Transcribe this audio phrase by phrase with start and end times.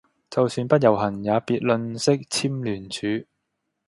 [0.31, 3.27] 就算不遊行也別吝嗇簽聯署